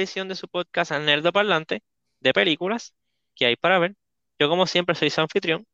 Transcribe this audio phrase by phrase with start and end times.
[0.00, 1.82] edición de su podcast Al Nerdo Parlante
[2.20, 2.94] de películas
[3.34, 3.94] que hay para ver.
[4.38, 5.66] Yo, como siempre, soy su anfitrión.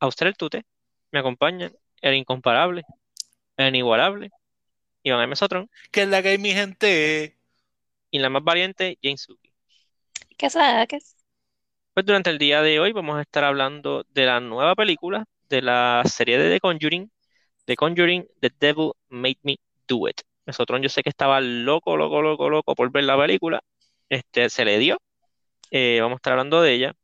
[0.00, 0.64] usted el Tute.
[1.12, 1.72] Me acompañan
[2.02, 2.84] el incomparable,
[3.56, 4.30] el inigualable,
[5.02, 5.36] Iván M.
[5.36, 5.70] Sotrón.
[5.90, 7.38] Que es la que hay mi gente.
[8.10, 9.52] Y la más valiente, Jane Suki.
[10.36, 11.16] ¿Qué sabes?
[11.94, 15.62] Pues durante el día de hoy vamos a estar hablando de la nueva película de
[15.62, 17.10] la serie de The Conjuring,
[17.64, 20.20] The Conjuring, The Devil Made Me Do It.
[20.48, 23.62] Nosotros yo sé que estaba loco, loco, loco, loco por ver la película.
[24.08, 24.98] Este, se le dio.
[25.70, 26.94] Eh, vamos a estar hablando de ella.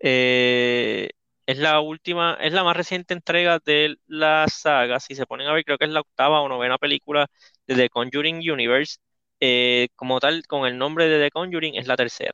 [0.00, 1.10] Eh,
[1.46, 5.00] es la última, es la más reciente entrega de la saga.
[5.00, 7.26] Si se ponen a ver, creo que es la octava o novena película
[7.66, 8.98] de The Conjuring Universe.
[9.40, 12.32] Eh, como tal, con el nombre de The Conjuring, es la tercera.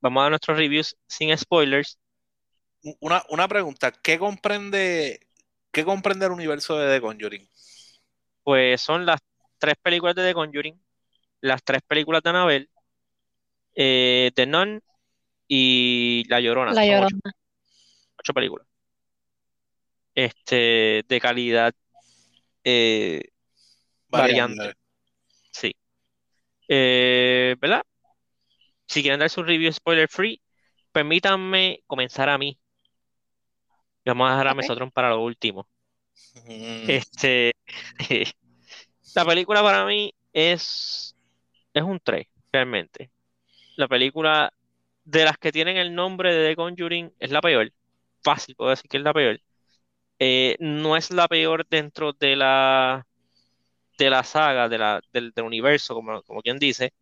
[0.00, 1.98] vamos a dar nuestros reviews sin spoilers
[3.00, 5.20] una, una pregunta, ¿qué comprende,
[5.72, 7.48] ¿qué comprende el universo de The Conjuring?
[8.42, 9.20] Pues son las
[9.58, 10.80] tres películas de The Conjuring,
[11.40, 12.68] las tres películas de Annabelle,
[13.74, 14.82] eh, The Nun
[15.46, 16.72] y La Llorona.
[16.72, 17.08] La Llorona.
[18.18, 18.66] Ocho, películas.
[20.14, 21.72] Este, de calidad
[22.64, 23.22] eh,
[24.08, 24.74] variante.
[25.52, 25.74] Sí.
[26.66, 27.82] Eh, ¿Verdad?
[28.86, 30.42] Si quieren dar su review spoiler free,
[30.92, 32.58] permítanme comenzar a mí
[34.10, 35.68] vamos a dejar a Mesotron para lo último.
[36.46, 36.90] Mm.
[36.90, 37.52] Este,
[39.14, 41.16] la película para mí es,
[41.72, 43.10] es un 3, realmente.
[43.76, 44.52] La película
[45.04, 47.72] de las que tienen el nombre de The Conjuring es la peor.
[48.22, 49.40] Fácil, puedo decir que es la peor.
[50.18, 53.06] Eh, no es la peor dentro de la
[53.98, 56.92] de la saga, de la, del, universo, como, como quien dice,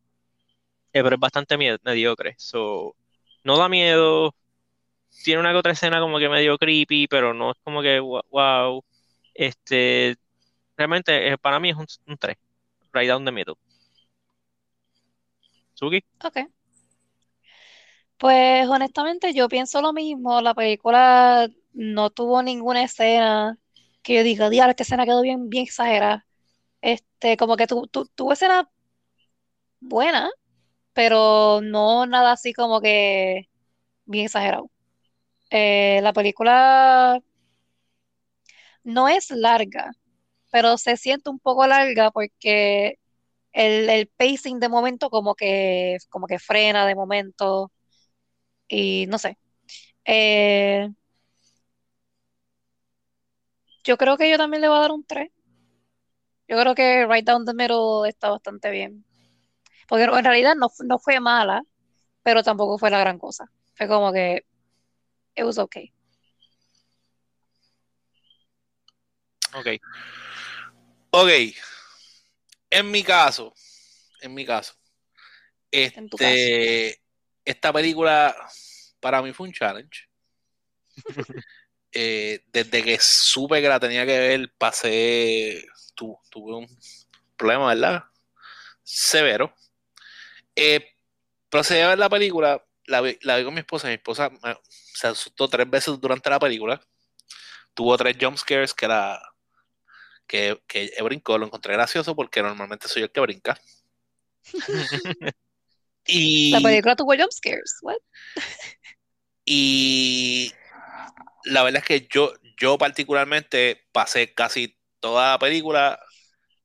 [0.92, 2.34] eh, pero es bastante mediocre.
[2.38, 2.96] So,
[3.44, 4.34] no da miedo,
[5.24, 8.84] tiene una que otra escena como que medio creepy, pero no es como que wow.
[9.34, 10.16] Este,
[10.76, 12.36] realmente eh, para mí es un, 3.
[12.92, 13.56] Right down the middle.
[15.74, 16.02] Suki.
[16.24, 16.38] Ok.
[18.18, 20.40] Pues honestamente yo pienso lo mismo.
[20.40, 23.58] La película no tuvo ninguna escena
[24.02, 26.26] que yo diga, diablo, esta escena quedó bien, bien exagerada.
[26.80, 28.70] Este, como que tu, tu, tuvo escena
[29.80, 30.30] buena,
[30.92, 33.48] pero no nada así como que
[34.06, 34.70] bien exagerado.
[35.50, 37.20] Eh, la película
[38.84, 39.92] no es larga,
[40.52, 42.98] pero se siente un poco larga porque
[43.52, 47.72] el, pacing de momento como que, como que frena de momento
[48.68, 49.38] y no sé.
[50.04, 50.90] Eh,
[53.84, 55.30] yo creo que yo también le voy a dar un 3.
[56.48, 59.04] Yo creo que Right Down the Middle está bastante bien.
[59.88, 61.62] Porque en realidad no, no fue mala,
[62.22, 63.50] pero tampoco fue la gran cosa.
[63.74, 64.46] Fue como que
[65.36, 65.92] it was okay.
[69.54, 69.68] Ok.
[71.10, 71.30] Ok.
[72.70, 73.54] En mi caso,
[74.20, 74.74] en mi caso,
[75.70, 77.00] este,
[77.44, 78.36] esta película
[79.00, 80.08] para mí fue un challenge.
[81.98, 85.64] Eh, desde que supe que la tenía que ver, pasé,
[85.94, 86.68] tuve un
[87.38, 88.04] problema, ¿verdad?
[88.82, 89.54] Severo.
[90.54, 90.94] Eh,
[91.48, 94.30] procedí a ver la película, la vi, la vi con mi esposa, mi esposa
[94.68, 96.80] se asustó tres veces durante la película.
[97.74, 99.20] Tuvo tres jump scares que era
[100.26, 103.60] que, que brincó, lo encontré gracioso porque normalmente soy el que brinca.
[106.06, 107.96] y la película tuvo jump scares, what?
[109.44, 110.52] y
[111.44, 116.00] la verdad es que yo, yo particularmente pasé casi toda la película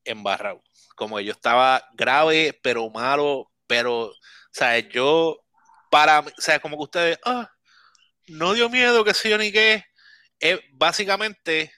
[0.03, 0.57] en barra.
[0.95, 4.15] Como que yo estaba grave, pero malo, pero, o
[4.51, 5.40] sea, yo
[5.91, 7.51] para, o sea, como que ustedes, ah,
[8.27, 9.83] no dio miedo, que sé yo ni qué.
[10.71, 11.71] básicamente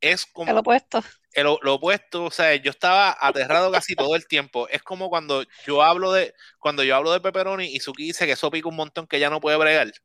[0.00, 0.50] es como.
[0.50, 1.02] El opuesto.
[1.36, 4.68] lo opuesto, o sea, yo estaba aterrado casi todo el tiempo.
[4.68, 8.32] Es como cuando yo hablo de cuando yo hablo de pepperoni y Suki dice que
[8.32, 9.90] eso pica un montón que ya no puede bregar.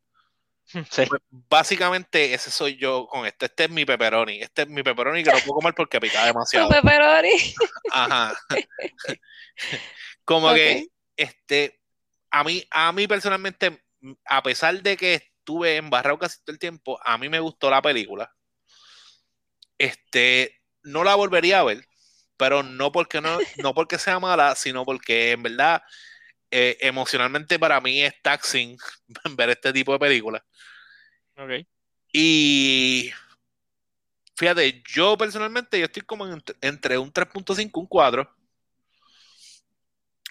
[0.71, 3.45] Pues, básicamente ese soy yo con esto.
[3.45, 4.39] Este es mi pepperoni.
[4.39, 6.69] Este es mi pepperoni que no puedo comer porque pica demasiado.
[6.69, 7.55] pepperoni.
[7.91, 8.39] Ajá.
[10.23, 10.85] como que
[11.17, 11.78] este
[12.31, 13.83] a mí a mí personalmente
[14.25, 16.99] a pesar de que estuve embarrado casi todo el tiempo.
[17.03, 18.33] A mí me gustó la película.
[19.77, 21.85] Este, no la volvería a ver,
[22.37, 25.81] pero no porque, no, no porque sea mala, sino porque en verdad
[26.51, 28.77] eh, emocionalmente para mí es taxing
[29.37, 30.43] ver este tipo de películas.
[31.37, 31.65] Ok.
[32.11, 33.11] Y
[34.35, 36.27] fíjate, yo personalmente yo estoy como
[36.61, 38.38] entre un 3.5 y un 4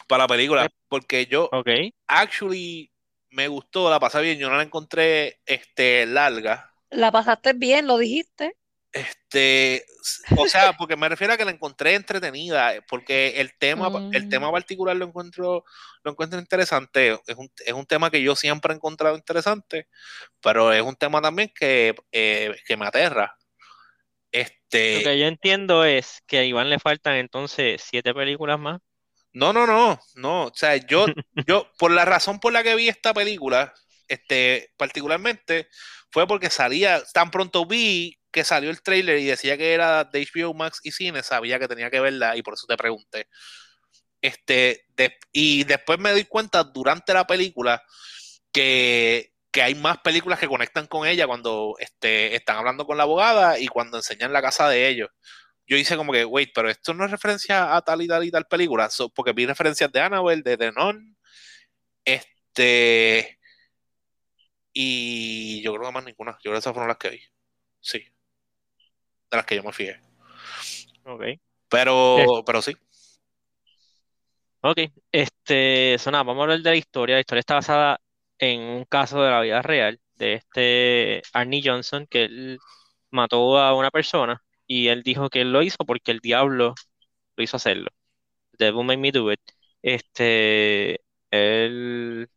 [0.08, 1.94] para la película, porque yo okay.
[2.08, 2.92] actually
[3.30, 6.72] me gustó, la pasé bien, yo no la encontré este, larga.
[6.90, 8.56] la pasaste bien, lo dijiste.
[8.92, 9.84] Este,
[10.36, 14.26] o sea, porque me refiero a que la encontré entretenida, eh, porque el tema, el
[14.26, 14.30] Mm.
[14.30, 15.64] tema particular lo encuentro,
[16.04, 17.20] lo encuentro interesante.
[17.26, 19.88] Es un, es un tema que yo siempre he encontrado interesante,
[20.40, 23.36] pero es un tema también que, eh, que me aterra.
[24.30, 28.80] Lo Este, que yo entiendo es que a Iván le faltan entonces siete películas más.
[29.32, 30.44] No, no, no, no.
[30.46, 31.06] O sea, yo,
[31.46, 33.72] yo, por la razón por la que vi esta película,
[34.08, 35.68] este, particularmente,
[36.10, 40.20] fue porque salía, tan pronto vi que salió el trailer y decía que era de
[40.20, 43.28] HBO Max y cine, sabía que tenía que verla y por eso te pregunté.
[44.20, 47.82] Este, de- y después me doy cuenta durante la película
[48.52, 53.04] que, que hay más películas que conectan con ella cuando este, están hablando con la
[53.04, 55.10] abogada y cuando enseñan la casa de ellos.
[55.68, 58.30] Yo hice como que, wait, pero esto no es referencia a tal y tal y
[58.30, 61.16] tal película, So, porque vi referencias de Annabelle, de The Nun,
[62.04, 63.38] este,
[64.72, 67.20] y yo creo que más ninguna, yo creo que esas fueron las que vi,
[67.80, 67.98] sí,
[69.30, 70.00] de las que yo me fijé,
[71.04, 71.24] Ok.
[71.68, 72.74] pero, pero sí,
[74.60, 74.78] Ok.
[75.12, 77.14] Este, so nada, vamos a hablar de la historia.
[77.14, 78.00] La historia está basada
[78.38, 82.58] en un caso de la vida real de este Arnie Johnson, que él
[83.10, 86.74] mató a una persona y él dijo que él lo hizo porque el diablo
[87.36, 87.90] lo hizo hacerlo.
[88.58, 89.40] The devil made me do it.
[89.82, 91.00] Este,
[91.30, 92.28] él,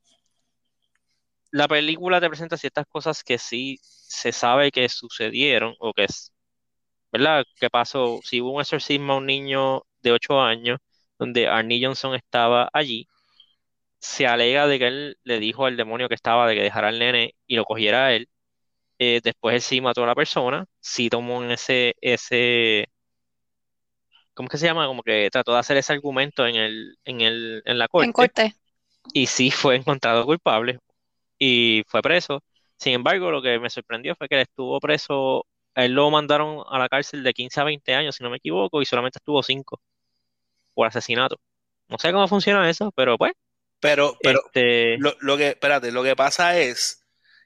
[1.52, 6.34] la película te presenta ciertas cosas que sí se sabe que sucedieron o que es,
[7.12, 7.46] ¿verdad?
[7.60, 8.20] ¿Qué pasó?
[8.24, 10.80] Si hubo un exorcismo a un niño de 8 años
[11.20, 13.08] donde Arnie Johnson estaba allí,
[14.00, 17.00] se alega de que él le dijo al demonio que estaba de que dejara al
[17.00, 18.30] nene y lo cogiera a él.
[19.04, 22.88] Eh, después él sí mató a la persona, sí tomó en ese, ese,
[24.34, 24.88] ¿cómo es que se llama?
[24.88, 28.12] Como que trató de hacer ese argumento en el, en el, en la En corte
[28.12, 28.56] corte.
[29.14, 30.80] y sí fue encontrado culpable
[31.40, 32.44] y fue preso.
[32.78, 35.46] Sin embargo, lo que me sorprendió fue que él estuvo preso,
[35.76, 38.82] él lo mandaron a la cárcel de 15 a 20 años, si no me equivoco,
[38.82, 39.82] y solamente estuvo 5
[40.74, 41.38] por asesinato.
[41.90, 43.34] No sé cómo funciona eso, pero pues,
[43.80, 47.01] pero, pero este, lo, lo que, espérate, lo que pasa es,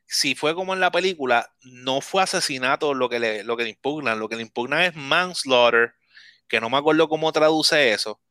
[0.07, 3.69] si fue como en la película, no fue asesinato lo que le, lo que le
[3.71, 5.93] impugnan, lo que le impugnan es manslaughter,
[6.47, 8.21] que no me acuerdo cómo traduce eso,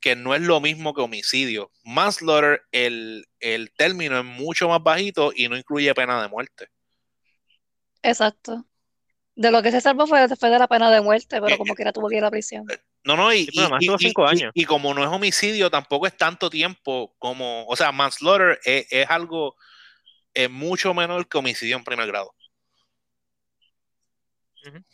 [0.00, 1.72] que no es lo mismo que homicidio.
[1.84, 6.68] Manslaughter, el, el término es mucho más bajito y no incluye pena de muerte.
[8.02, 8.64] Exacto.
[9.34, 11.74] De lo que se salvó fue, fue de la pena de muerte, pero Eh, como
[11.74, 12.64] quiera tuvo que ir a la prisión.
[13.04, 14.52] No, no, y, Sí, pero además y- tuvo y- cinco y- años.
[14.54, 19.10] y como no es homicidio, tampoco es tanto tiempo como, o sea, manslaughter es, es
[19.10, 19.56] algo
[20.36, 22.32] es mucho menor que homicidio en primer grado.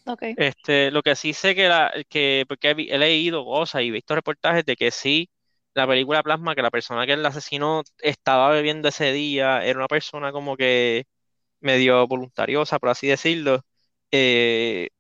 [0.06, 0.22] Ok.
[0.36, 4.64] Este, lo que sí sé que, la, que porque he, leído cosas y visto reportajes
[4.64, 5.30] de que sí,
[5.74, 9.88] la película plasma que la persona que él asesinó estaba bebiendo ese día, era una
[9.88, 11.06] persona como que
[11.60, 13.64] medio voluntariosa, por así decirlo,
[14.12, 14.90] eh,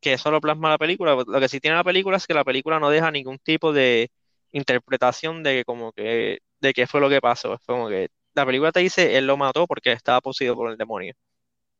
[0.00, 1.14] que eso lo plasma la película.
[1.14, 4.10] Lo que sí tiene la película es que la película no deja ningún tipo de
[4.52, 7.54] interpretación de que como que de qué fue lo que pasó.
[7.54, 10.76] Es como que la película te dice él lo mató porque estaba poseído por el
[10.78, 11.14] demonio.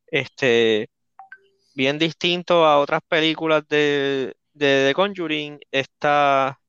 [0.07, 0.91] Este
[1.75, 6.61] bien distinto a otras películas de, de The Conjuring, esta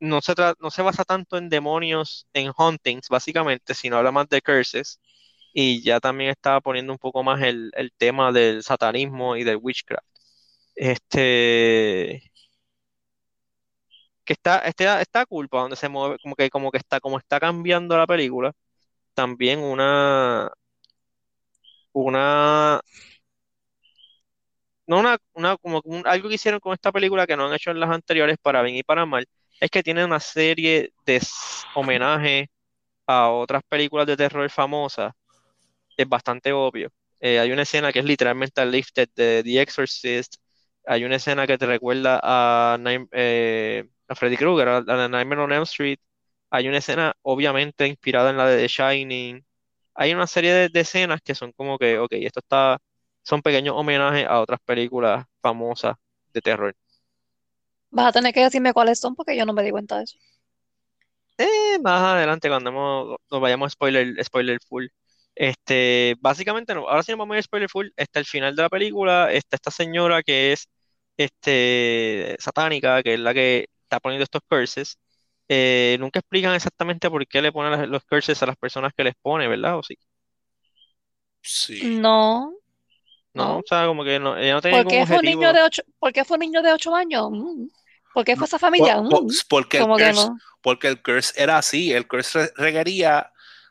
[0.00, 4.42] no se, no se basa tanto en demonios, en hauntings, básicamente, sino habla más de
[4.42, 5.00] curses.
[5.54, 9.58] Y ya también estaba poniendo un poco más el, el tema del satanismo y del
[9.60, 10.06] witchcraft.
[10.76, 12.31] Este,
[14.24, 17.18] que está, este, está cool, para donde se mueve, como que, como que está, como
[17.18, 18.52] está cambiando la película,
[19.14, 20.50] también una,
[21.92, 22.80] una
[24.86, 27.80] no una, una como algo que hicieron con esta película que no han hecho en
[27.80, 29.26] las anteriores para bien y para mal,
[29.60, 31.20] es que tiene una serie de
[31.74, 32.48] homenajes
[33.06, 35.12] a otras películas de terror famosas.
[35.96, 36.90] Es bastante obvio.
[37.20, 40.36] Eh, hay una escena que es literalmente Lifted de The Exorcist.
[40.86, 42.78] Hay una escena que te recuerda a,
[43.12, 45.98] eh, a Freddy Krueger, a, a Nightmare on Elm Street.
[46.50, 49.44] Hay una escena obviamente inspirada en la de The Shining.
[49.94, 52.78] Hay una serie de, de escenas que son como que, ok, esto está,
[53.22, 55.96] son pequeños homenajes a otras películas famosas
[56.34, 56.74] de terror.
[57.92, 60.18] Vas a tener que decirme cuáles son porque yo no me di cuenta de eso.
[61.38, 64.86] Eh, más adelante, cuando hemos- nos vayamos a spoiler, spoiler full.
[65.34, 67.88] Este, básicamente, no, ahora sí nos vamos a ir a spoiler full.
[67.96, 70.68] Está el final de la película, está esta señora que es
[71.16, 74.98] este, satánica, que es la que está poniendo estos curses.
[75.48, 79.14] Eh, nunca explican exactamente por qué le ponen los curses a las personas que les
[79.20, 79.78] pone, ¿verdad?
[79.78, 79.96] ¿O sí?
[81.42, 81.96] Sí.
[81.98, 82.54] No,
[83.34, 85.62] No, o sea, como que no, ella no tiene ¿Por qué fue un niño de
[85.62, 87.30] ocho, por qué fue un niño de ocho años?
[87.32, 87.66] Mm.
[88.14, 88.96] ¿Por qué fue esa familia?
[88.96, 89.28] por- por- Mm.
[89.48, 90.38] porque, el Como que curse, no.
[90.62, 93.30] porque el curse era así, el curse re- requería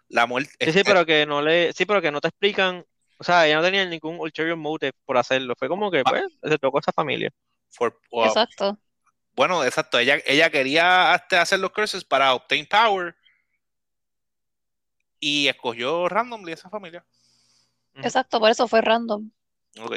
[0.09, 0.51] la muerte.
[0.59, 2.83] Sí, sí, pero que no le, sí, pero que no te explican,
[3.19, 5.53] O sea, ella no tenía ningún ulterior motive por hacerlo.
[5.55, 6.09] Fue como que, Ah.
[6.09, 7.29] pues, se tocó esa familia.
[7.69, 8.79] For- Exacto.
[9.35, 9.97] Bueno, exacto.
[9.99, 13.15] Ella, ella quería hacer los curses para obtain power.
[15.19, 17.05] Y escogió randomly esa familia.
[17.95, 19.29] Exacto, por eso fue random.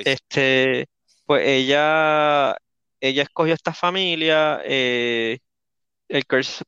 [0.04, 0.86] Este,
[1.24, 2.56] pues ella,
[3.00, 4.60] ella escogió esta familia.
[4.64, 5.38] eh,
[6.08, 6.64] el curse.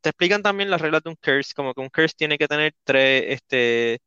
[0.00, 2.74] Te explican también las reglas de un curse, como que un curse tiene que tener
[2.84, 4.00] tres, este,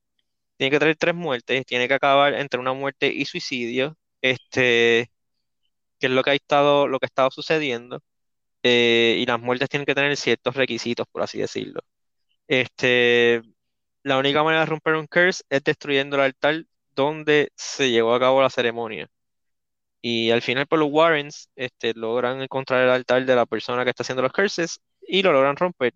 [0.57, 5.11] tiene que tener tres muertes, tiene que acabar entre una muerte y suicidio, este,
[5.99, 8.01] que es lo que ha estado, lo que ha estado sucediendo,
[8.63, 11.81] eh, y las muertes tienen que tener ciertos requisitos, por así decirlo.
[12.47, 13.41] Este,
[14.03, 16.63] la única manera de romper un curse es destruyendo el altar
[16.95, 19.09] donde se llevó a cabo la ceremonia.
[20.01, 23.89] Y al final, por los Warrens, este, logran encontrar el altar de la persona que
[23.91, 25.93] está haciendo los curses y lo logran romper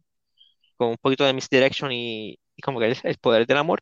[0.77, 3.81] con un poquito de misdirection y, y como que el, el poder del amor.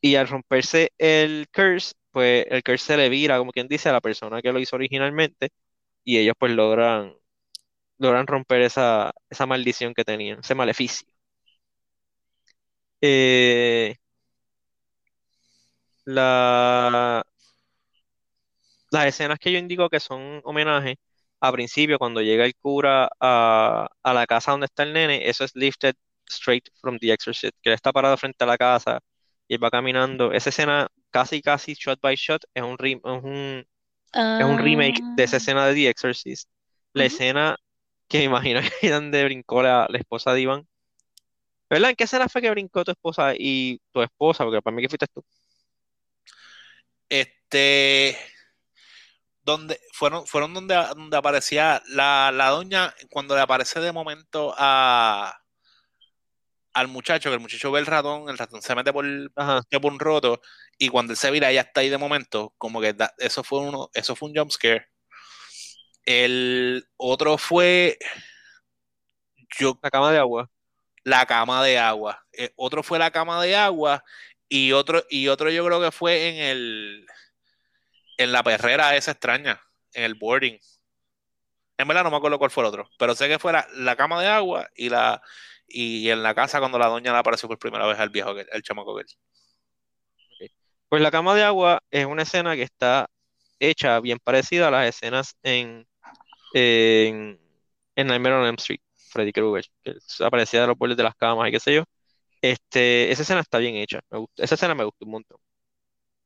[0.00, 3.92] Y al romperse el curse, pues el curse se le vira, como quien dice, a
[3.92, 5.50] la persona que lo hizo originalmente
[6.04, 7.14] y ellos pues logran,
[7.98, 11.08] logran romper esa, esa maldición que tenían, ese maleficio.
[13.00, 13.96] Eh,
[16.06, 17.22] la,
[18.90, 20.98] las escenas que yo indico que son homenaje,
[21.40, 25.44] a principio, cuando llega el cura a, a la casa donde está el nene, eso
[25.44, 25.94] es lifted
[26.28, 29.00] straight from The Exorcist, que él está parado frente a la casa
[29.50, 30.32] y él va caminando.
[30.32, 33.66] Esa escena, casi, casi shot by shot, es un, re- es un,
[34.38, 36.50] es un remake de esa Ah, escena de The Exorcist.
[36.94, 37.56] La escena
[38.08, 40.68] que me imagino que es donde brincó la, la esposa de Iván.
[41.70, 41.90] ¿Verdad?
[41.90, 44.44] ¿En qué escena fue que brincó tu esposa y tu esposa?
[44.44, 45.24] Porque para mí que fuiste tú.
[47.08, 48.16] Este.
[49.42, 55.34] Donde, fueron, fueron donde, donde aparecía la, la doña cuando le aparece de momento a,
[56.74, 60.40] al muchacho, que el muchacho ve el ratón, el ratón se mete por, un roto
[60.78, 63.60] y cuando él se vira ella está ahí de momento, como que da- eso fue
[63.60, 64.86] uno, eso fue un jump scare.
[66.04, 67.98] El otro fue
[69.58, 70.50] yo, La cama de agua.
[71.04, 72.24] la cama de agua.
[72.32, 74.04] Eh, otro fue la cama de agua
[74.48, 77.06] y otro, y otro yo creo que fue en el
[78.18, 79.60] en la perrera esa extraña,
[79.94, 80.58] en el boarding.
[81.78, 83.96] En verdad no me acuerdo cuál fue el otro, pero sé que fue la, la
[83.96, 85.22] cama de agua y la
[85.70, 88.62] y en la casa cuando la doña le apareció por primera vez al viejo, al
[88.62, 89.08] chamaco aquel.
[90.88, 93.08] Pues la cama de agua es una escena que está
[93.60, 95.86] hecha bien parecida a las escenas en,
[96.54, 97.40] en,
[97.96, 101.48] en Nightmare on Elm Street, Freddy Krueger, que aparecía de los bordes de las camas
[101.48, 101.84] y qué sé yo.
[102.42, 105.38] Este, esa escena está bien hecha, me gustó- esa escena me gustó un montón.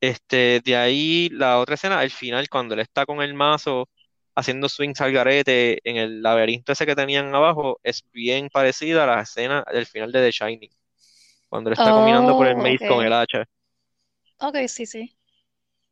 [0.01, 3.89] Este, de ahí la otra escena, al final, cuando él está con el mazo
[4.35, 9.07] haciendo swings al garete en el laberinto ese que tenían abajo, es bien parecida a
[9.17, 10.71] la escena del final de The Shining,
[11.49, 13.05] cuando él está caminando por el Oh, maze con ok.
[13.05, 13.45] el hacha.
[14.39, 15.17] Ok, sí, sí.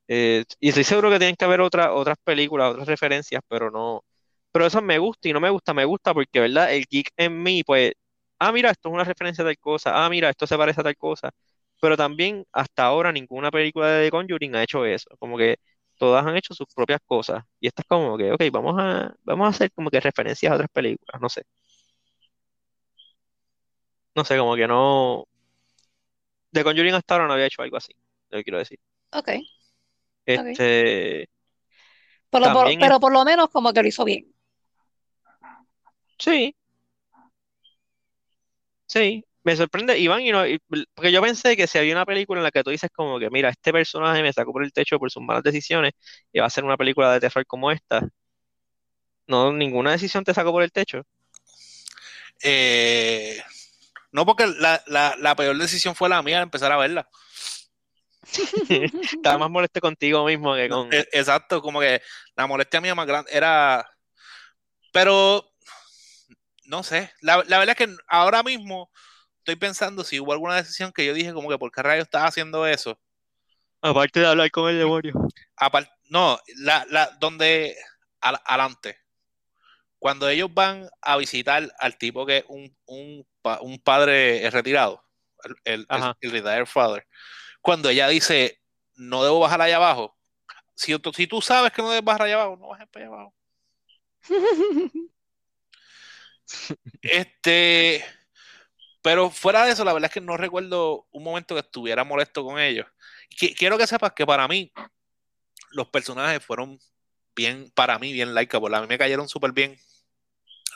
[0.08, 4.04] Eh, y estoy seguro que tienen que haber otras otras películas, otras referencias, pero no.
[4.52, 6.74] Pero eso me gusta y no me gusta, me gusta porque, ¿verdad?
[6.74, 7.94] El geek en mí, pues,
[8.40, 10.84] ah, mira, esto es una referencia a tal cosa, ah, mira, esto se parece a
[10.84, 11.32] tal cosa.
[11.82, 15.10] Pero también, hasta ahora, ninguna película de The Conjuring ha hecho eso.
[15.20, 15.58] Como que
[15.98, 17.44] todas han hecho sus propias cosas.
[17.60, 20.56] Y esta es como que, ok, vamos a, vamos a hacer como que referencias a
[20.56, 21.44] otras películas, no sé.
[24.16, 25.26] No sé, como que no.
[26.52, 27.94] The Conjuring hasta ahora no había hecho algo así,
[28.30, 28.80] lo que quiero decir.
[29.12, 29.30] Ok.
[30.26, 31.28] Este,
[32.30, 32.42] por,
[32.80, 34.34] pero por lo menos como que lo hizo bien.
[36.20, 36.56] sí.
[38.88, 40.60] Sí, me sorprende, Iván, y no, y-
[40.96, 43.30] porque yo pensé que si había una película en la que tú dices como que,
[43.30, 45.94] mira, este personaje me sacó por el techo por sus malas decisiones
[46.32, 48.02] y va a ser una película de terror como esta,
[49.28, 51.04] no, ninguna decisión te sacó por el techo.
[52.44, 53.42] Eh,
[54.12, 57.10] no, porque la, la, la peor decisión fue la mía de empezar a verla.
[59.02, 60.94] Estaba más molesto contigo mismo que con...
[60.94, 62.02] E- Exacto, como que
[62.36, 63.86] la molestia mía más grande era.
[64.92, 65.44] Pero
[66.66, 68.90] no sé, la, la verdad es que ahora mismo
[69.44, 72.28] estoy pensando si hubo alguna decisión que yo dije, como que por qué rayos estaba
[72.28, 72.98] haciendo eso.
[73.82, 75.14] Aparte de hablar con el demonio.
[76.10, 77.76] No, la, la, donde
[78.22, 78.98] al- adelante.
[80.00, 83.28] Cuando ellos van a visitar al tipo que es un, un,
[83.62, 85.04] un padre retirado,
[85.66, 87.06] el, el, retired father,
[87.62, 88.62] cuando ella dice,
[88.96, 90.18] no debo bajar allá abajo,
[90.74, 93.14] si, tú- si tú sabes que no debes bajar allá abajo, no bajes para allá
[93.16, 93.34] abajo.
[97.02, 98.04] Este,
[99.04, 102.44] pero fuera de eso, la verdad es que no recuerdo un momento que estuviera molesto
[102.44, 102.88] con ellos.
[103.30, 104.72] Qui- quiero que sepas que para mí
[105.72, 106.80] los personajes fueron
[107.36, 108.78] bien, para mí, bien likeable.
[108.78, 109.78] A mí me cayeron súper bien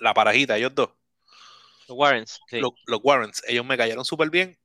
[0.02, 0.90] la parajita, ellos dos,
[1.88, 2.60] Los Warrens, sí.
[2.60, 4.60] los, los Warrens, ellos me cayeron súper bien.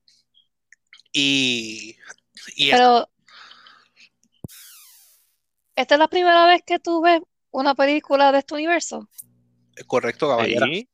[1.12, 1.97] Y,
[2.57, 3.09] y Pero
[5.76, 9.09] ¿Esta es la primera vez que tú ves una película de este universo?
[9.75, 10.66] Es correcto, caballera.
[10.66, 10.88] Ahí.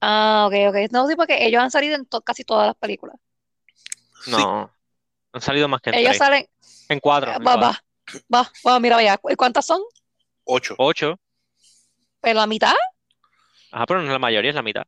[0.00, 0.90] Ah, ok, ok.
[0.92, 3.16] No, sí, porque ellos han salido en to- casi todas las películas.
[4.24, 4.30] Sí.
[4.30, 4.72] No.
[5.32, 6.18] Han salido más que en Ellos tres.
[6.18, 6.46] salen.
[6.88, 7.32] En cuatro.
[7.32, 7.82] en Va, va,
[8.34, 9.20] va, va, mira, vaya.
[9.28, 9.80] ¿Y cuántas son?
[10.44, 10.74] Ocho.
[10.78, 11.20] Ocho.
[12.20, 12.74] ¿Pero la mitad?
[13.72, 14.84] Ajá, pero no es la mayoría, es la mitad.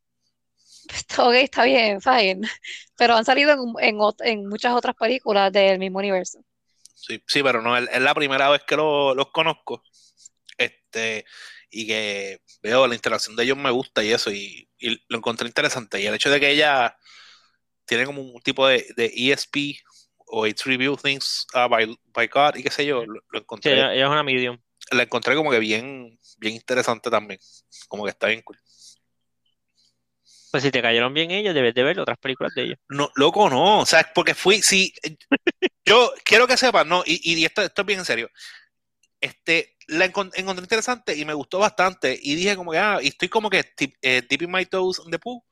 [1.18, 2.48] Ok, está bien, fine.
[2.96, 6.40] Pero han salido en, en, muchas otras películas del mismo universo.
[6.94, 9.82] Sí, sí, pero no, es, es la primera vez que lo- los conozco.
[10.56, 11.24] Este,
[11.72, 15.48] y que veo la interacción de ellos me gusta y eso, y, y lo encontré
[15.48, 16.00] interesante.
[16.02, 16.96] Y el hecho de que ella
[17.86, 19.80] tiene como un tipo de, de ESP
[20.26, 23.70] o It's Review Things uh, by, by God y qué sé yo, lo, lo Sí,
[23.70, 24.58] encontré, ella, ella es una medium.
[24.92, 27.40] la encontré como que bien, bien interesante también.
[27.88, 28.58] Como que está bien cool.
[30.50, 32.78] Pues si te cayeron bien ellos, debes de ver otras películas de ellos.
[32.88, 33.80] No, loco, no.
[33.80, 34.92] O sea, porque fui, sí,
[35.84, 38.30] yo quiero que sepas, no, y, y esto, esto es bien en serio.
[39.22, 42.18] Este, la encon- encontré interesante y me gustó bastante.
[42.20, 43.64] Y dije como que, ah, y estoy como que
[44.02, 45.42] eh, dipping my toes in the pool.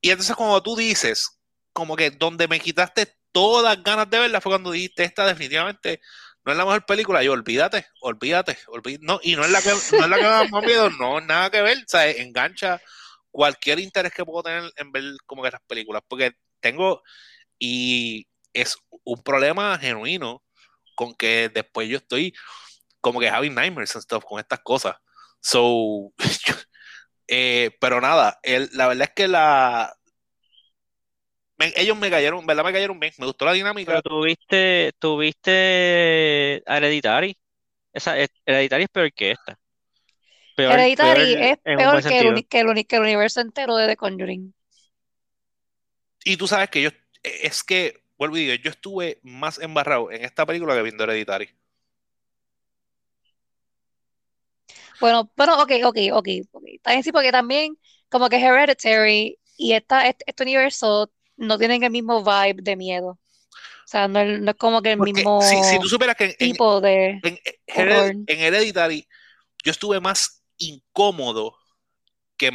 [0.00, 1.40] Y entonces cuando tú dices,
[1.72, 6.00] como que donde me quitaste todas las ganas de verla fue cuando dijiste, esta definitivamente
[6.44, 7.22] no es la mejor película.
[7.22, 9.04] Yo, olvídate, olvídate, olvídate.
[9.04, 11.20] No, y no es la que, no es la que me da más miedo, no,
[11.20, 11.78] nada que ver.
[11.78, 12.80] O sea, engancha
[13.30, 16.02] cualquier interés que puedo tener en ver como que las películas.
[16.08, 17.02] Porque tengo,
[17.58, 20.42] y es un problema genuino
[20.96, 22.34] con que después yo estoy
[23.06, 24.96] como que having nightmares and stuff con estas cosas.
[25.40, 26.12] So,
[27.28, 29.94] eh, pero nada, el- la verdad es que la
[31.58, 32.64] me- ellos me cayeron, ¿verdad?
[32.64, 33.90] Me cayeron bien, me gustó la dinámica.
[33.90, 37.36] Pero tuviste, tuviste Hereditary.
[37.92, 39.58] Esa, es- Hereditary es peor que esta.
[40.56, 43.86] Peor, Hereditary peor es peor que el, que el uni- que el universo entero de
[43.86, 44.54] The Conjuring.
[46.24, 46.90] Y tú sabes que yo,
[47.22, 51.50] es que, vuelvo y digo, yo estuve más embarrado en esta película que viendo Hereditary.
[55.00, 56.28] Bueno, bueno, ok, ok, ok,
[56.84, 57.78] bien, sí, porque también
[58.08, 63.10] como que Hereditary y esta, este, este universo no tienen el mismo vibe de miedo.
[63.10, 63.18] O
[63.86, 66.24] sea, no es, no es como que el Porque mismo si, si tú supieras que
[66.24, 67.22] en, en- tipo de...
[67.22, 67.38] en.
[67.66, 69.08] Hered- en Hereditary
[69.64, 71.56] yo estuve más incómodo
[72.38, 72.50] que.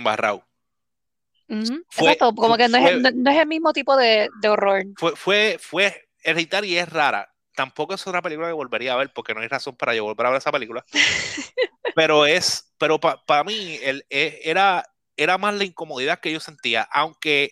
[1.49, 4.29] Ujú, Fue- Exacto, como que no es, fue- no, no es el mismo tipo de,
[4.33, 4.83] de horror.
[4.95, 7.27] Fue, fue, fue, Hereditary es rara.
[7.55, 10.25] Tampoco es otra película que volvería a ver porque no hay razón para yo volver
[10.27, 10.85] a ver esa película.
[11.95, 14.85] pero es, pero para mí el, e- era,
[15.17, 17.51] era más la incomodidad que yo sentía, aunque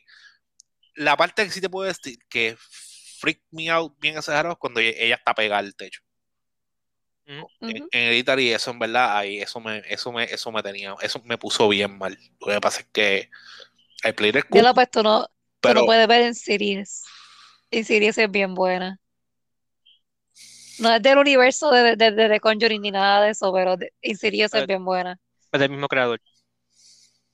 [0.95, 2.57] la parte que sí te puedo decir que
[3.19, 6.01] freak me out bien exagerado es cuando ella, ella está pegada al techo.
[7.27, 7.47] Ujú.
[7.61, 11.21] En, en Hereditary eso en verdad ahí eso me, eso me, eso me tenía, eso
[11.25, 12.17] me puso bien mal.
[12.39, 13.29] Lo que pasa es que
[14.05, 15.29] I played it Yo cool, lo pues tú no, tú
[15.61, 17.03] pero no puedes ver en Series.
[17.71, 18.99] En Series es bien buena.
[20.79, 24.65] No es del universo de, de, de, Conjuring ni nada de eso, pero Insidious es
[24.67, 25.19] bien buena.
[25.51, 26.21] Es del mismo creador.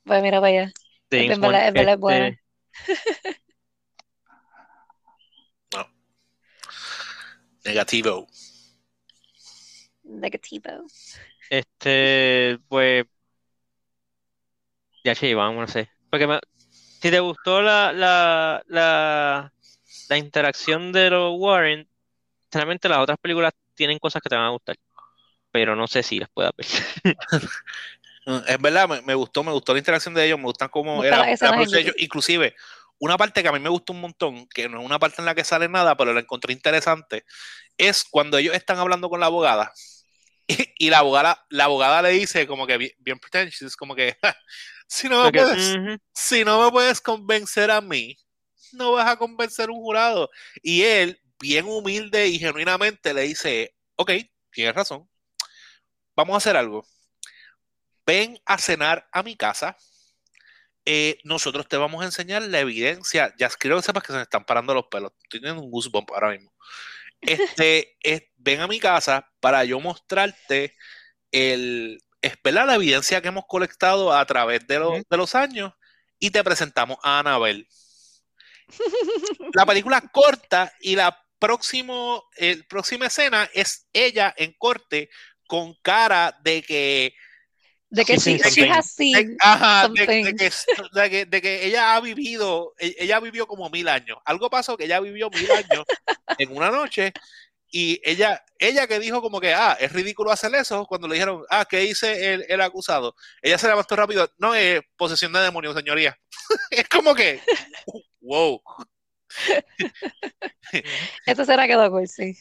[0.04, 0.72] Pues mira para allá.
[1.10, 2.40] de verdad- es Este, buena.
[5.74, 5.88] no.
[7.64, 8.28] Negativo.
[10.04, 10.86] Negativo.
[11.50, 13.06] Este, pues.
[15.04, 15.90] Ya che, vamos, no sé.
[16.10, 19.54] Porque me- si te gustó la, la, la,
[20.10, 21.88] la interacción de los Warren,
[22.56, 24.78] realmente las otras películas tienen cosas que te van a gustar.
[25.52, 26.68] Pero no sé si las puedas ver.
[28.48, 31.08] Es verdad, me, me gustó, me gustó la interacción de ellos, me gustan cómo Busca
[31.08, 31.96] era producción de ellos.
[32.00, 32.56] Inclusive,
[32.98, 35.26] una parte que a mí me gustó un montón, que no es una parte en
[35.26, 37.24] la que sale nada, pero la encontré interesante,
[37.78, 39.72] es cuando ellos están hablando con la abogada
[40.48, 44.18] y, y la abogada, la abogada le dice como que bien, bien pretentious, como que
[44.88, 48.18] si no me Porque, puedes, ujú, si no me puedes convencer a mí,
[48.74, 50.30] no vas a convencer a un jurado.
[50.64, 54.12] Y él, bien humilde y genuinamente, le dice, ok,
[54.52, 55.10] tienes razón,
[56.16, 56.86] vamos a hacer algo.
[58.06, 59.78] Ven a cenar a mi casa.
[60.88, 63.34] eh, nosotros te vamos a enseñar la evidencia.
[63.40, 65.14] Ya quiero que sepas que se me están parando los pelos.
[65.30, 66.54] Teniendo un goosebump ahora mismo.
[67.22, 70.76] Este, es- ven a mi casa para yo mostrarte
[71.32, 75.74] el, esperar la evidencia que hemos colectado a través de, los- de los años
[76.20, 77.68] y te presentamos a Anabel.
[79.54, 85.10] La película corta y la próximo, el próxima escena es ella en corte
[85.48, 87.14] con cara de que
[87.90, 90.52] De que Sí, she, sí, she has de, seen ajá, de- de que,
[90.94, 94.18] de que- de que ella ha vivido, e- ella vivió como mil años.
[94.26, 95.86] Algo pasó que ella vivió mil años
[96.40, 97.14] en una noche
[97.72, 101.44] y ella, ella que dijo como que, ah, es ridículo hacer eso, cuando le dijeron,
[101.50, 103.16] ah, ¿qué dice el, el acusado?
[103.42, 106.18] Ella se levantó rápido, no es posesión de demonios, señoría.
[106.72, 107.42] es como que,
[108.22, 108.62] wow.
[111.26, 112.36] Esto será quedó cool, sí.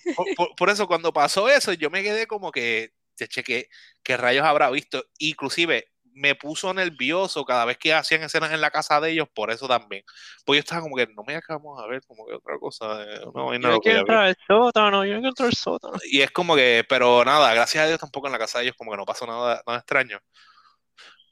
[0.57, 3.69] Por, eso cuando pasó eso, yo me quedé como que, cheque,
[4.03, 5.05] ¿qué rayos habrá visto?
[5.19, 9.51] Inclusive me puso nervioso cada vez que hacían escenas en la casa de ellos, por
[9.51, 10.05] eso también.
[10.45, 13.03] Pues yo estaba como que no me acabamos a ver como que otra cosa.
[13.03, 15.99] Eh, no, yo quiero entrar al sótano, yo quiero entrar al sótano.
[16.05, 18.77] Y es como que, pero nada, gracias a Dios tampoco en la casa de ellos
[18.77, 20.21] como que no pasó nada, nada extraño.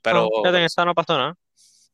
[0.03, 0.29] Pero...
[0.42, 1.37] No, en esta no pasó nada.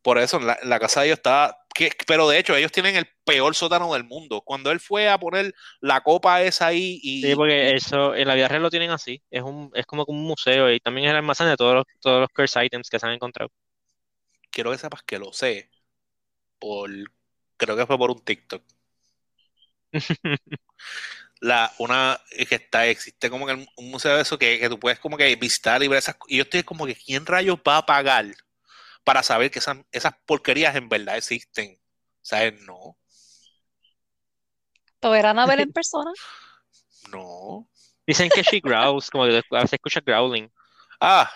[0.02, 1.59] Por eso, en la, casa de ellos está.
[1.74, 4.40] Que, pero de hecho, ellos tienen el peor sótano del mundo.
[4.42, 6.98] Cuando él fue a poner la copa esa ahí.
[7.02, 9.22] Y, sí, porque eso en la vida real lo tienen así.
[9.31, 12.20] Es, un, es como un museo y también es el almacén de todos los, todos
[12.20, 13.50] los curse items que se han encontrado.
[14.50, 15.70] Quiero que sepas que lo sé.
[16.59, 16.90] Por,
[17.57, 18.62] creo que fue por un TikTok.
[21.40, 24.98] la, una que está, existe como que un museo de eso que, que tú puedes
[24.98, 27.87] como que visitar y ver esas y yo estoy como que quién rayos va a
[27.87, 28.26] pagar
[29.04, 31.78] para saber que esas, esas porquerías en verdad existen.
[32.22, 32.61] ¿Sabes?
[32.62, 32.96] No.
[35.00, 36.11] ¿Lo verán a ver en persona?
[37.11, 37.68] No.
[38.06, 40.50] Dicen que she growls, como que a veces escucha growling.
[41.00, 41.30] Ah.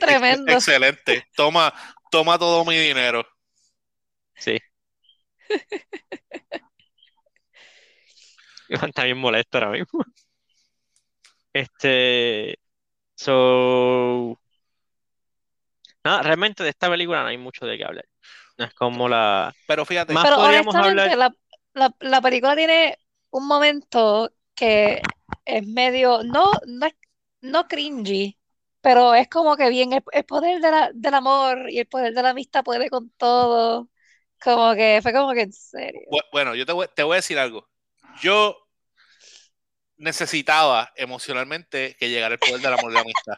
[0.00, 0.52] Tremendo.
[0.52, 1.26] Excelente.
[1.34, 1.72] Toma,
[2.10, 3.26] toma todo mi dinero.
[4.36, 4.58] Sí.
[8.68, 10.04] Está bien molesto ahora mismo.
[11.52, 12.58] Este.
[13.14, 14.38] So.
[16.06, 18.06] No, realmente de esta película no hay mucho de qué hablar.
[18.56, 19.52] No es como la.
[19.66, 21.34] Pero fíjate, más Pero honestamente, la,
[21.74, 22.96] la, la, película tiene
[23.30, 25.02] un momento que
[25.44, 26.22] es medio.
[26.22, 26.86] No, no,
[27.40, 28.38] no cringy,
[28.80, 29.92] pero es como que bien.
[29.92, 33.88] El, poder de la, del amor y el poder de la amistad puede con todo.
[34.40, 36.02] Como que fue como que en serio.
[36.30, 37.68] Bueno, yo te voy, te voy a decir algo.
[38.22, 38.56] Yo
[39.96, 43.36] necesitaba emocionalmente que llegara el poder del amor y la amistad.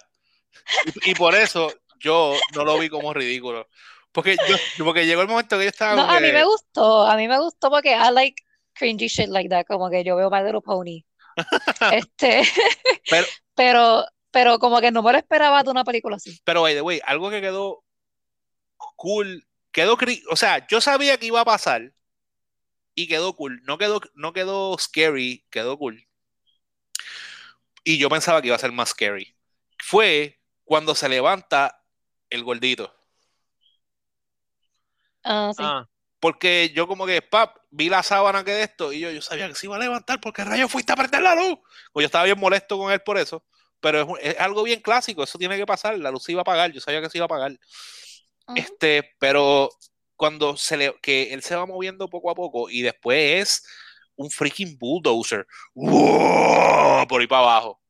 [1.06, 3.68] y, por eso yo no lo vi como ridículo.
[4.12, 5.94] Porque, yo, porque llegó el momento que yo estaba.
[5.94, 9.48] No, a mí me gustó, a mí me gustó porque I like cringy shit like
[9.48, 11.04] that, como que yo veo My Little Pony.
[11.92, 12.42] este,
[13.10, 16.40] pero, pero, pero como que no me lo esperaba de una película así.
[16.44, 17.84] Pero, by the way, algo que quedó
[18.96, 19.96] cool, quedó,
[20.30, 21.92] o sea, yo sabía que iba a pasar
[22.94, 26.06] y quedó cool, no quedó, no quedó scary, quedó cool.
[27.84, 29.36] Y yo pensaba que iba a ser más scary.
[29.78, 31.82] Fue cuando se levanta
[32.30, 32.94] el gordito.
[35.24, 35.62] Ah, sí.
[35.64, 35.88] Ah.
[36.20, 39.46] Porque yo como que, pap, vi la sábana que de esto y yo, yo sabía
[39.48, 41.58] que se iba a levantar porque rayo fuiste a prender la luz.
[41.92, 43.44] Pues yo estaba bien molesto con él por eso.
[43.80, 46.72] Pero es, algo bien clásico, eso tiene que pasar, la luz se iba a apagar,
[46.72, 47.52] yo sabía que se iba a apagar.
[48.56, 49.70] Este, pero
[50.16, 53.66] cuando se le, que él se va moviendo poco a poco y después es
[54.16, 55.46] un freaking bulldozer.
[55.74, 57.80] Por ahí para abajo.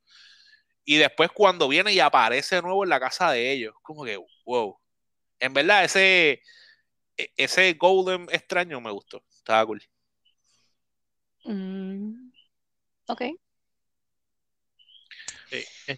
[0.90, 4.18] Y después cuando viene y aparece de nuevo en la casa de ellos, como que,
[4.46, 4.74] wow.
[5.38, 6.40] En verdad, ese,
[7.14, 9.22] e, ese Golden extraño me gustó.
[9.31, 9.83] Estaba cool.
[11.44, 12.31] Mm,
[13.07, 13.20] ok.
[15.51, 15.96] Eh, eh.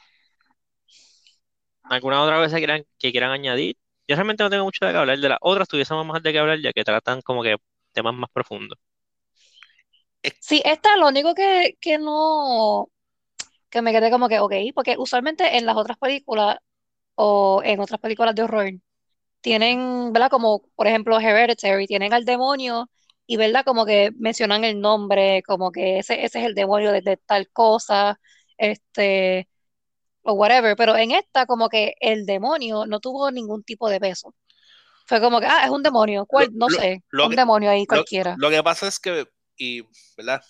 [1.85, 3.77] ¿Alguna otra cosa que quieran, que quieran añadir?
[4.09, 5.21] Yo realmente no tengo mucho de qué hablar.
[5.21, 7.55] De las otras tuviésemos más de qué hablar ya que tratan como que
[7.93, 8.77] temas más profundos.
[10.41, 12.91] Sí, esta lo único que, que no
[13.71, 16.59] que me quedé como que, ok, porque usualmente en las otras películas
[17.15, 18.71] o en otras películas de horror
[19.41, 20.31] tienen, ¿verdad?
[20.31, 22.91] Como por ejemplo Hereditary, tienen al demonio
[23.27, 23.65] y, ¿verdad?
[23.65, 28.19] Como que mencionan el nombre, como que ese, ese es el demonio de, tal cosa,
[28.59, 29.49] este,
[30.23, 34.35] o whatever, pero en esta como que el demonio no tuvo ningún tipo de peso.
[35.07, 36.51] Fue como que, ah, es un demonio, ¿cuál?
[36.53, 38.37] no sé, un demonio ahí cualquiera.
[38.39, 39.83] Lo, que pasa es que, y,
[40.17, 40.43] ¿verdad?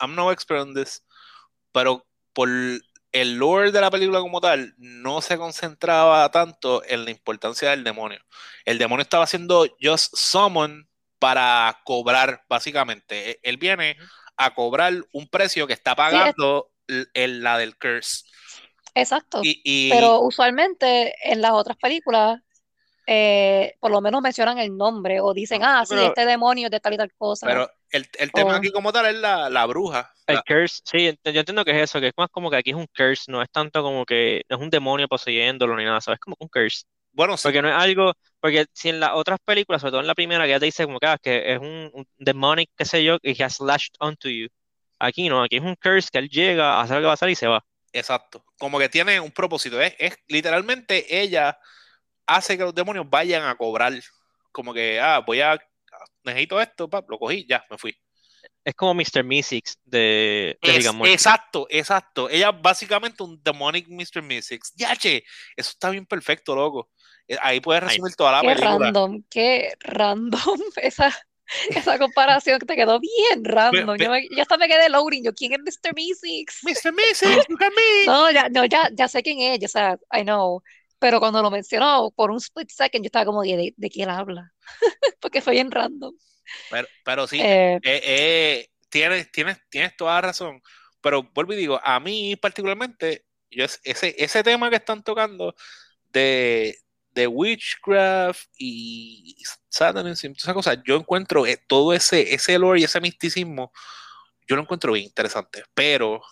[0.00, 1.02] I'm no expert on this,
[1.72, 2.50] pero por
[3.12, 7.82] el lore de la película como tal, no se concentraba tanto en la importancia del
[7.82, 8.20] demonio.
[8.66, 10.86] El demonio estaba haciendo just summon
[11.18, 13.30] para cobrar, básicamente.
[13.30, 13.96] E, él viene
[14.36, 16.70] a cobrar un precio que está pagando
[17.14, 18.26] la del curse.
[18.94, 19.40] Exacto.
[19.64, 22.38] Pero usualmente en las otras películas
[23.06, 26.94] eh, por lo menos mencionan el nombre o dicen, ah, sí, este demonio de tal
[26.94, 27.46] y tal cosa.
[27.46, 30.12] Pero el, el tema aquí como tal es la, la bruja.
[30.26, 32.76] El curse, sí, yo entiendo que es eso, que es más como que aquí es
[32.76, 36.18] un curse, no es tanto como que es un demonio poseyéndolo ni nada, ¿sabes?
[36.18, 36.84] Como un curse.
[37.12, 37.44] Bueno, sí.
[37.44, 40.44] Porque no es algo, porque si en las otras películas, sobre todo en la primera,
[40.44, 43.18] que ya te dice como que, ah, que es un, un demonic, qué sé yo,
[43.18, 44.48] que has lashed onto you.
[44.98, 47.14] Aquí no, aquí es un curse que él llega, a hacer lo que va a
[47.14, 47.64] hacer y se va.
[47.92, 48.44] Exacto.
[48.58, 49.80] Como que tiene un propósito.
[49.80, 51.58] Es, es literalmente ella
[52.26, 53.92] hace que los demonios vayan a cobrar.
[54.52, 55.58] Como que, ah, voy a,
[56.26, 57.96] necesito esto, lo cogí, ya, me fui.
[58.64, 59.22] Es como Mr.
[59.24, 60.58] Mystics de,
[61.04, 62.28] Exacto, exacto.
[62.28, 64.22] Ella básicamente un demonic Mr.
[64.22, 64.72] Mystics.
[64.74, 65.24] Ya, che,
[65.56, 66.90] eso está bien perfecto, loco.
[67.28, 71.16] Eh, ahí puedes resumir toda la qué Random, qué random esa.
[71.70, 73.96] Esa comparación te quedó bien random.
[73.98, 75.22] Yo, me- yo hasta me quedé loading.
[75.22, 75.94] Yo, ¿quién es Mr.
[75.94, 76.64] Meeseeks?
[76.64, 76.92] Mr.
[76.92, 77.48] Mrs.
[77.48, 78.06] Look at me.
[78.06, 80.60] No, ya, no, ya, ya sé quién es, o sea, I know.
[80.98, 84.52] Pero cuando lo mencionó, por un split second, yo estaba como, ¿de, de, quién habla?
[85.20, 86.14] Porque fue bien random.
[86.68, 90.62] Pero, pero sí, Eh, eh, eh, tienes, tienes, tienes toda razón.
[91.00, 95.54] Pero vuelvo y digo, a mí particularmente, yo es- ese, ese tema que están tocando
[96.12, 96.76] de,
[97.12, 99.36] de witchcraft y
[99.68, 103.72] satanism, todas esas cosas, yo encuentro eh, todo ese, ese lore y ese misticismo,
[104.48, 105.64] yo lo encuentro bien interesante.
[105.74, 106.22] Pero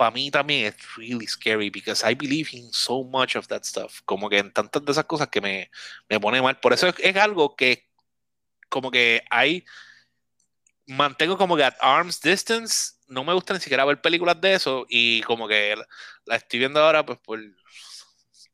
[0.00, 4.00] para mí también es really scary because I believe in so much of that stuff.
[4.06, 5.70] Como que en tantas de esas cosas que me,
[6.08, 6.58] me pone mal.
[6.58, 7.86] Por eso es, es algo que
[8.70, 9.64] como que hay
[10.86, 12.94] mantengo como que at arm's distance.
[13.08, 15.86] No me gusta ni siquiera ver películas de eso y como que la,
[16.26, 17.54] la estoy viendo ahora pues por el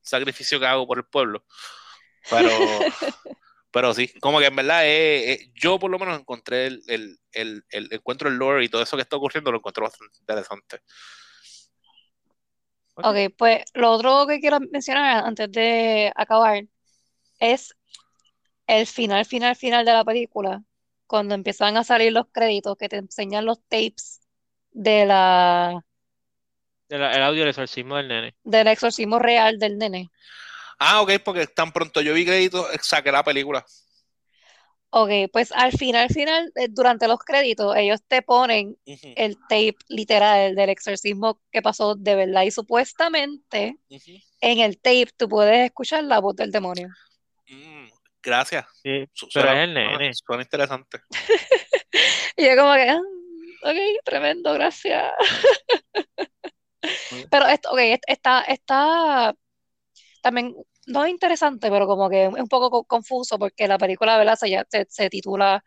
[0.03, 1.45] sacrificio que hago por el pueblo.
[2.29, 2.87] Pero,
[3.73, 7.21] pero sí, como que en verdad eh, eh, yo por lo menos encontré el, el,
[7.33, 10.81] el, el- encuentro el lore y todo eso que está ocurriendo lo encuentro bastante interesante.
[12.97, 16.65] Ok, pues lo otro que quiero mencionar antes de acabar
[17.39, 17.75] es
[18.67, 20.63] el final, final, final de la película,
[21.07, 24.21] cuando empiezan a salir los créditos que te enseñan los tapes
[24.73, 25.85] de la,
[26.89, 28.35] el audio del exorcismo del nene.
[28.45, 30.11] del exorcismo real del nene.
[30.79, 33.65] Ah, ok, porque tan pronto yo vi créditos, saqué la película.
[34.91, 40.55] Ok, pues al final, final, eh, durante los créditos, ellos te ponen el tape literal
[40.55, 43.77] del exorcismo que pasó de verdad y supuestamente
[44.41, 46.89] en el tape tú puedes escuchar la voz del demonio.
[47.49, 47.89] Mm,
[48.23, 48.65] gracias.
[48.83, 50.15] Sí, Su- pero suena- es el suena- nene.
[50.15, 51.01] suena interesante.
[52.39, 53.01] Y yo como que, ah,
[53.63, 55.11] ok, tremendo, gracias.
[57.31, 59.35] Pero esto, ok, est- está, está
[60.23, 60.55] también,
[60.87, 64.37] no es interesante, pero como que es un poco co- confuso porque la película, ¿verdad?
[64.37, 65.63] Se, se, se titula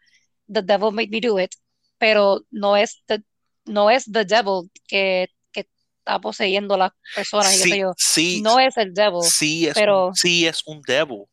[0.52, 1.52] The Devil Made Me Do It,
[1.98, 3.22] pero no es the,
[3.66, 5.68] no es the devil que, que
[6.00, 7.94] está poseyendo las personas y qué sé Sí, yo.
[7.98, 11.26] sí, No es el devil, sí es pero- un, sí es un devil.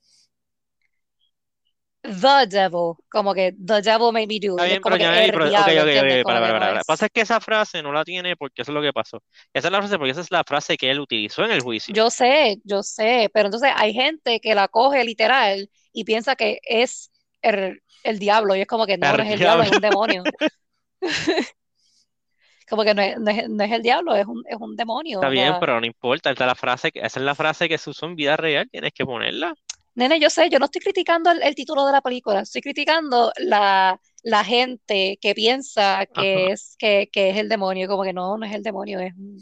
[2.06, 5.32] The devil, como que the devil made me do bien, Es como pero que el
[5.32, 6.80] pero- para, para, para.
[6.80, 9.22] es- Pasa es que esa frase no la tiene porque eso es lo que pasó.
[9.52, 11.94] Esa es la frase porque esa es la frase que él utilizó en el juicio.
[11.94, 16.58] Yo sé, yo sé, pero entonces hay gente que la coge literal y piensa que
[16.62, 17.10] es
[17.42, 19.80] el, el diablo y es como que no, El no es el diablo, es un
[19.80, 20.22] demonio.
[22.68, 25.18] Como que no es, no es, no es el diablo, es un, es un demonio.
[25.18, 26.30] Está bien, sea, pero no importa.
[26.30, 28.68] Esta es la frase que, esa es la frase que se usó en vida real.
[28.70, 29.54] Tienes que ponerla.
[29.96, 33.32] Nene, yo sé, yo no estoy criticando el, el título de la película, estoy criticando
[33.38, 36.52] la, la gente que piensa que Ajá.
[36.52, 39.38] es, que, que es el demonio, como que no, no es el demonio, es un,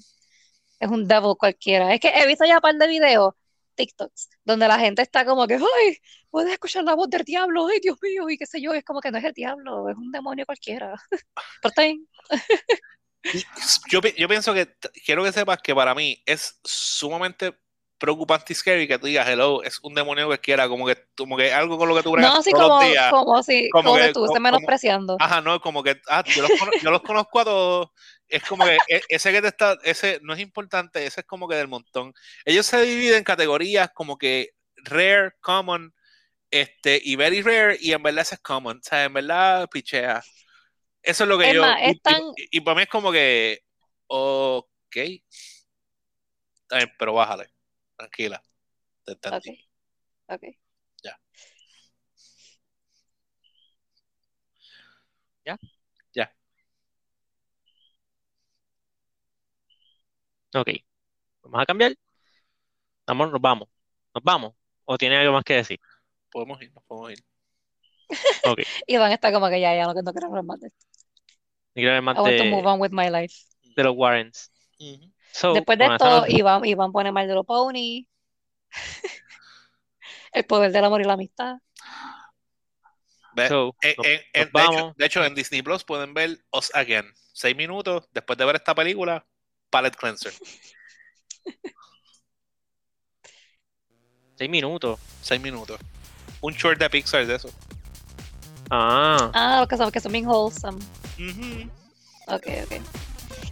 [0.81, 1.95] es un devil cualquiera.
[1.95, 3.35] Es que he visto ya un par de videos,
[3.77, 5.99] TikToks, donde la gente está como que, ay,
[6.31, 9.01] puedes escuchar la voz del diablo, ay, Dios mío, y qué sé yo, es como
[9.01, 10.95] que no es el diablo, es un demonio cualquiera.
[11.63, 12.09] Pero está bien.
[13.33, 13.45] Y
[13.91, 17.59] yo, pi- yo pienso que quiero que sepas que para mí es sumamente
[18.05, 21.37] preocupante y scary que tú digas, hello, es un demonio que quiera, como que, como
[21.37, 23.11] que algo con lo que tú bregas No, así todos como, los días.
[23.11, 25.17] como si, como como que- que estuviese como- menospreciando.
[25.21, 27.89] Ajá, no, como que, ah, yo los, cono- yo los conozco a todos.
[28.29, 31.47] Es como que e- ese que te está, ese no es importante, ese es como
[31.49, 32.15] que del montón.
[32.45, 35.95] Ellos se dividen en categorías como que rare, common,
[36.51, 38.79] este, y very rare, y en verdad ese es common.
[38.79, 40.23] O sea, en verdad, pichea.
[41.03, 41.61] Eso es lo que Es yo.
[41.61, 43.61] más, y, es tan- y- y para mí es como que,
[44.07, 44.97] ok.
[46.99, 47.49] Pero bájale.
[47.97, 48.43] Tranquila.
[49.05, 49.69] Te entendí.
[50.27, 50.43] Ok, ok.
[51.03, 51.21] Ya.
[55.45, 55.59] ¿Ya?
[56.15, 56.35] Ya.
[60.55, 60.69] Ok.
[61.43, 61.95] Vamos a cambiar.
[63.07, 63.69] Vamos, nos vamos.
[64.15, 64.55] Nos vamos.
[64.85, 65.81] ¿O tiene algo más que decir?
[66.31, 67.25] Podemos ir, nos podemos ir.
[68.45, 68.59] Ok.
[68.87, 70.87] Iván está como que ya, ya, no, no quiero hablar más de esto.
[71.75, 73.35] Quiero ver más I want to de, move on with my life.
[73.77, 74.53] de los Warrens.
[74.79, 75.14] Ujú.
[75.35, 78.07] So, Después de esto, Iván, Iván pone My Little Pony.
[80.33, 81.57] El poder del amor y la amistad.
[83.49, 84.97] So, Eh, eh, eh, de, hecho, vamos.
[84.97, 87.13] de hecho, en Disney Plus pueden ver Us Again.
[87.33, 89.27] Seis minutos después de ver esta película,
[89.71, 90.33] Palette Cleanser.
[94.37, 95.01] Seis minutos.
[95.21, 95.81] Seis minutos.
[96.43, 97.51] Un short de Pixar de eso.
[98.71, 100.79] Ah, Ah, los que son, que son bien wholesome.
[102.29, 102.81] Ok, ok.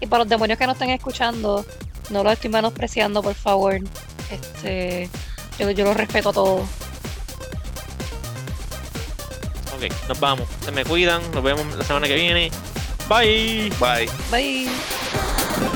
[0.03, 1.65] Y para los demonios que no están escuchando,
[2.11, 3.79] no los estoy menospreciando, por favor.
[4.33, 5.09] Este,
[5.61, 6.63] yo, yo los respeto a todos.
[9.77, 10.09] ok.
[10.09, 10.49] Nos vamos.
[10.65, 11.23] Se me cuidan.
[11.33, 12.51] Nos vemos la semana que viene.
[13.09, 13.73] Bye.
[13.79, 14.11] Bye.
[14.31, 15.73] Bye.